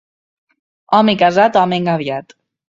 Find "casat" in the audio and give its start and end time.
1.19-1.61